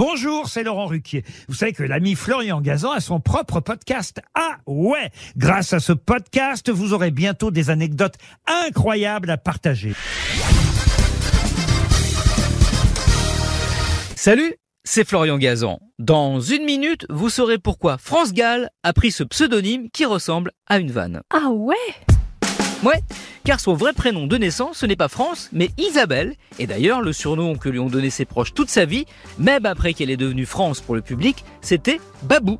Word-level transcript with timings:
Bonjour, 0.00 0.48
c'est 0.48 0.62
Laurent 0.62 0.86
Ruquier. 0.86 1.24
Vous 1.46 1.54
savez 1.54 1.74
que 1.74 1.82
l'ami 1.82 2.14
Florian 2.14 2.62
Gazan 2.62 2.92
a 2.92 3.00
son 3.00 3.20
propre 3.20 3.60
podcast. 3.60 4.22
Ah 4.34 4.56
ouais 4.66 5.10
Grâce 5.36 5.74
à 5.74 5.78
ce 5.78 5.92
podcast, 5.92 6.70
vous 6.70 6.94
aurez 6.94 7.10
bientôt 7.10 7.50
des 7.50 7.68
anecdotes 7.68 8.14
incroyables 8.46 9.28
à 9.28 9.36
partager. 9.36 9.92
Salut, 14.16 14.54
c'est 14.84 15.06
Florian 15.06 15.36
Gazan. 15.36 15.80
Dans 15.98 16.40
une 16.40 16.64
minute, 16.64 17.04
vous 17.10 17.28
saurez 17.28 17.58
pourquoi 17.58 17.98
France 17.98 18.32
Gall 18.32 18.70
a 18.82 18.94
pris 18.94 19.12
ce 19.12 19.22
pseudonyme 19.22 19.90
qui 19.90 20.06
ressemble 20.06 20.52
à 20.66 20.78
une 20.78 20.90
vanne. 20.90 21.20
Ah 21.28 21.50
ouais? 21.50 21.76
Ouais, 22.82 23.00
car 23.44 23.60
son 23.60 23.74
vrai 23.74 23.92
prénom 23.92 24.26
de 24.26 24.38
naissance, 24.38 24.78
ce 24.78 24.86
n'est 24.86 24.96
pas 24.96 25.08
France, 25.08 25.50
mais 25.52 25.70
Isabelle. 25.76 26.34
Et 26.58 26.66
d'ailleurs, 26.66 27.02
le 27.02 27.12
surnom 27.12 27.56
que 27.56 27.68
lui 27.68 27.78
ont 27.78 27.90
donné 27.90 28.08
ses 28.08 28.24
proches 28.24 28.54
toute 28.54 28.70
sa 28.70 28.86
vie, 28.86 29.04
même 29.38 29.66
après 29.66 29.92
qu'elle 29.92 30.10
est 30.10 30.16
devenue 30.16 30.46
France 30.46 30.80
pour 30.80 30.94
le 30.94 31.02
public, 31.02 31.44
c'était 31.60 32.00
Babou. 32.22 32.58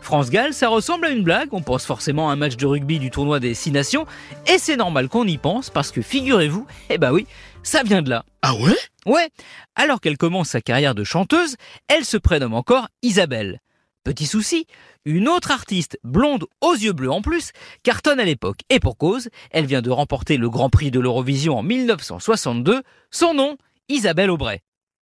France 0.00 0.30
Gall, 0.30 0.54
ça 0.54 0.68
ressemble 0.68 1.06
à 1.06 1.10
une 1.10 1.22
blague, 1.22 1.52
on 1.52 1.60
pense 1.60 1.84
forcément 1.84 2.30
à 2.30 2.32
un 2.32 2.36
match 2.36 2.56
de 2.56 2.64
rugby 2.64 2.98
du 2.98 3.10
tournoi 3.10 3.40
des 3.40 3.52
Six 3.52 3.70
Nations, 3.70 4.06
et 4.46 4.58
c'est 4.58 4.76
normal 4.76 5.08
qu'on 5.08 5.26
y 5.26 5.36
pense 5.36 5.68
parce 5.68 5.90
que 5.90 6.00
figurez-vous, 6.00 6.66
eh 6.88 6.96
ben 6.96 7.12
oui, 7.12 7.26
ça 7.62 7.82
vient 7.82 8.00
de 8.00 8.08
là. 8.08 8.24
Ah 8.40 8.54
ouais? 8.54 8.76
Ouais, 9.04 9.28
alors 9.74 10.00
qu'elle 10.00 10.16
commence 10.16 10.50
sa 10.50 10.62
carrière 10.62 10.94
de 10.94 11.04
chanteuse, 11.04 11.56
elle 11.88 12.04
se 12.06 12.16
prénomme 12.16 12.54
encore 12.54 12.88
Isabelle. 13.02 13.60
Petit 14.04 14.26
souci, 14.26 14.66
une 15.04 15.28
autre 15.28 15.50
artiste, 15.50 15.98
blonde 16.02 16.46
aux 16.60 16.74
yeux 16.74 16.92
bleus 16.92 17.10
en 17.10 17.20
plus, 17.20 17.52
cartonne 17.82 18.20
à 18.20 18.24
l'époque. 18.24 18.60
Et 18.70 18.80
pour 18.80 18.96
cause, 18.96 19.28
elle 19.50 19.66
vient 19.66 19.82
de 19.82 19.90
remporter 19.90 20.36
le 20.36 20.48
Grand 20.48 20.70
Prix 20.70 20.90
de 20.90 21.00
l'Eurovision 21.00 21.58
en 21.58 21.62
1962. 21.62 22.82
Son 23.10 23.34
nom, 23.34 23.56
Isabelle 23.88 24.30
Aubray. 24.30 24.60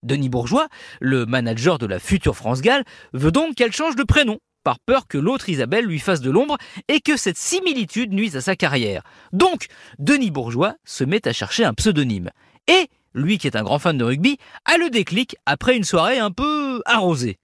Denis 0.02 0.28
Bourgeois, 0.28 0.68
le 1.00 1.26
manager 1.26 1.78
de 1.78 1.86
la 1.86 1.98
future 1.98 2.36
France 2.36 2.62
Gall, 2.62 2.84
veut 3.12 3.32
donc 3.32 3.56
qu'elle 3.56 3.72
change 3.72 3.96
de 3.96 4.04
prénom, 4.04 4.38
par 4.62 4.78
peur 4.78 5.08
que 5.08 5.18
l'autre 5.18 5.48
Isabelle 5.48 5.84
lui 5.84 5.98
fasse 5.98 6.20
de 6.20 6.30
l'ombre 6.30 6.56
et 6.88 7.00
que 7.00 7.16
cette 7.16 7.36
similitude 7.36 8.12
nuise 8.12 8.36
à 8.36 8.40
sa 8.40 8.56
carrière. 8.56 9.02
Donc, 9.32 9.66
Denis 9.98 10.30
Bourgeois 10.30 10.76
se 10.84 11.04
met 11.04 11.26
à 11.26 11.32
chercher 11.32 11.64
un 11.64 11.74
pseudonyme. 11.74 12.30
Et, 12.68 12.88
lui 13.14 13.38
qui 13.38 13.46
est 13.46 13.56
un 13.56 13.62
grand 13.62 13.78
fan 13.78 13.98
de 13.98 14.04
rugby, 14.04 14.38
a 14.64 14.78
le 14.78 14.90
déclic 14.90 15.36
après 15.46 15.76
une 15.76 15.84
soirée 15.84 16.18
un 16.18 16.30
peu 16.30 16.82
arrosée. 16.84 17.38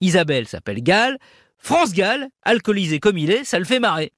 Isabelle 0.00 0.46
s'appelle 0.46 0.82
Gall, 0.82 1.18
France 1.58 1.92
Gall, 1.92 2.28
alcoolisé 2.42 3.00
comme 3.00 3.18
il 3.18 3.30
est, 3.30 3.44
ça 3.44 3.58
le 3.58 3.64
fait 3.64 3.80
marrer. 3.80 4.12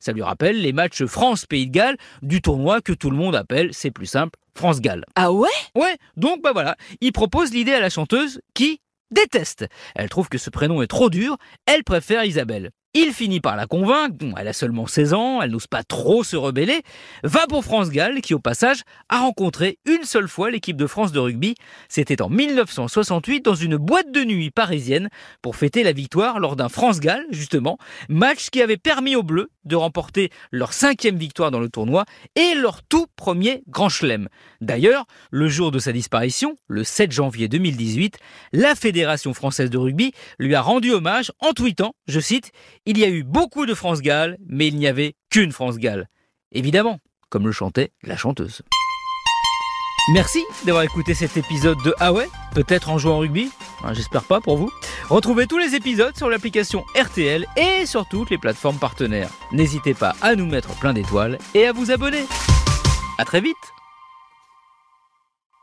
Ça 0.00 0.12
lui 0.12 0.22
rappelle 0.22 0.60
les 0.60 0.72
matchs 0.72 1.04
France-Pays 1.04 1.66
de 1.66 1.72
Galles 1.72 1.96
du 2.22 2.40
tournoi 2.40 2.80
que 2.80 2.92
tout 2.92 3.10
le 3.10 3.16
monde 3.16 3.36
appelle, 3.36 3.70
c'est 3.72 3.90
plus 3.90 4.06
simple, 4.06 4.38
France-Galles. 4.54 5.04
Ah 5.14 5.32
ouais? 5.32 5.48
Ouais, 5.74 5.96
donc 6.16 6.42
bah 6.42 6.52
voilà, 6.52 6.76
il 7.00 7.12
propose 7.12 7.52
l'idée 7.52 7.72
à 7.72 7.80
la 7.80 7.90
chanteuse 7.90 8.40
qui 8.54 8.80
déteste. 9.10 9.66
Elle 9.94 10.08
trouve 10.08 10.28
que 10.28 10.38
ce 10.38 10.50
prénom 10.50 10.82
est 10.82 10.86
trop 10.86 11.10
dur, 11.10 11.36
elle 11.66 11.84
préfère 11.84 12.24
Isabelle. 12.24 12.70
Il 12.92 13.12
finit 13.12 13.38
par 13.38 13.54
la 13.54 13.66
convaincre, 13.66 14.16
bon, 14.16 14.34
elle 14.36 14.48
a 14.48 14.52
seulement 14.52 14.88
16 14.88 15.14
ans, 15.14 15.40
elle 15.40 15.52
n'ose 15.52 15.68
pas 15.68 15.84
trop 15.84 16.24
se 16.24 16.34
rebeller, 16.34 16.82
va 17.22 17.46
pour 17.46 17.64
France 17.64 17.90
Gall 17.90 18.20
qui 18.20 18.34
au 18.34 18.40
passage 18.40 18.82
a 19.08 19.20
rencontré 19.20 19.78
une 19.84 20.02
seule 20.02 20.26
fois 20.26 20.50
l'équipe 20.50 20.76
de 20.76 20.88
France 20.88 21.12
de 21.12 21.20
rugby, 21.20 21.54
c'était 21.88 22.20
en 22.20 22.28
1968 22.28 23.44
dans 23.44 23.54
une 23.54 23.76
boîte 23.76 24.10
de 24.10 24.24
nuit 24.24 24.50
parisienne 24.50 25.08
pour 25.40 25.54
fêter 25.54 25.84
la 25.84 25.92
victoire 25.92 26.40
lors 26.40 26.56
d'un 26.56 26.68
France 26.68 26.98
Gall 26.98 27.24
justement, 27.30 27.78
match 28.08 28.50
qui 28.50 28.60
avait 28.60 28.76
permis 28.76 29.14
aux 29.14 29.22
Bleus 29.22 29.50
de 29.64 29.76
remporter 29.76 30.30
leur 30.50 30.72
cinquième 30.72 31.16
victoire 31.16 31.52
dans 31.52 31.60
le 31.60 31.68
tournoi 31.68 32.06
et 32.34 32.54
leur 32.54 32.82
tout 32.82 33.06
premier 33.14 33.62
grand 33.68 33.88
chelem. 33.88 34.28
D'ailleurs, 34.60 35.04
le 35.30 35.48
jour 35.48 35.70
de 35.70 35.78
sa 35.78 35.92
disparition, 35.92 36.56
le 36.66 36.82
7 36.82 37.12
janvier 37.12 37.46
2018, 37.46 38.18
la 38.52 38.74
Fédération 38.74 39.32
française 39.32 39.70
de 39.70 39.78
rugby 39.78 40.12
lui 40.40 40.56
a 40.56 40.62
rendu 40.62 40.90
hommage 40.92 41.30
en 41.38 41.52
tweetant, 41.52 41.94
je 42.08 42.18
cite, 42.18 42.50
il 42.86 42.98
y 42.98 43.04
a 43.04 43.08
eu 43.08 43.22
beaucoup 43.22 43.66
de 43.66 43.74
France 43.74 44.00
Gall, 44.00 44.36
mais 44.46 44.68
il 44.68 44.76
n'y 44.76 44.86
avait 44.86 45.14
qu'une 45.30 45.52
France 45.52 45.78
Gall. 45.78 46.08
Évidemment, 46.52 46.98
comme 47.28 47.46
le 47.46 47.52
chantait 47.52 47.92
la 48.02 48.16
chanteuse. 48.16 48.62
Merci 50.12 50.42
d'avoir 50.64 50.82
écouté 50.82 51.14
cet 51.14 51.36
épisode 51.36 51.78
de 51.84 51.94
Ah 52.00 52.12
ouais 52.12 52.28
Peut-être 52.54 52.88
en 52.90 52.98
jouant 52.98 53.16
au 53.16 53.18
rugby 53.20 53.50
Hein, 53.84 53.94
J'espère 53.94 54.24
pas 54.24 54.40
pour 54.40 54.56
vous. 54.56 54.70
Retrouvez 55.08 55.46
tous 55.46 55.58
les 55.58 55.74
épisodes 55.74 56.16
sur 56.16 56.28
l'application 56.28 56.84
RTL 57.00 57.46
et 57.56 57.86
sur 57.86 58.08
toutes 58.08 58.30
les 58.30 58.38
plateformes 58.38 58.78
partenaires. 58.78 59.30
N'hésitez 59.52 59.94
pas 59.94 60.14
à 60.20 60.34
nous 60.34 60.46
mettre 60.46 60.70
plein 60.78 60.92
d'étoiles 60.92 61.38
et 61.54 61.66
à 61.66 61.72
vous 61.72 61.90
abonner. 61.90 62.24
À 63.18 63.24
très 63.24 63.40
vite 63.40 63.56